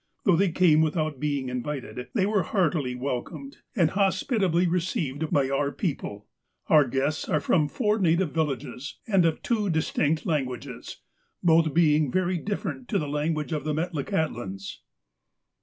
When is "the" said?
12.97-13.07, 13.63-13.73